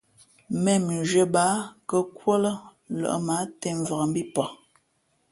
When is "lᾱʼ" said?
2.99-3.17